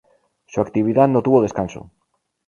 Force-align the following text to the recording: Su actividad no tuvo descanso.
Su 0.47 0.61
actividad 0.61 1.07
no 1.07 1.21
tuvo 1.21 1.43
descanso. 1.43 1.91